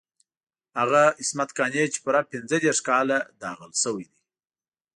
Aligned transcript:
هغه 0.79 1.03
عصمت 1.19 1.49
قانع 1.57 1.83
چې 1.93 1.99
پوره 2.03 2.21
پنځه 2.31 2.55
دېرش 2.63 2.79
کاله 2.87 3.17
داغل 3.41 3.71
شوی 3.83 4.05
دی. 4.11 4.17